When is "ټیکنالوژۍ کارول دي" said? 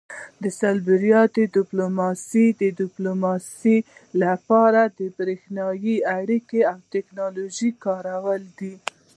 6.93-8.73